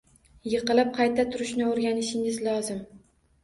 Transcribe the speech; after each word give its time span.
Yiqilib, 0.53 0.89
qayta 0.95 1.27
turishni 1.37 1.67
o’rganishingiz 1.69 2.43
lozim. 2.51 2.85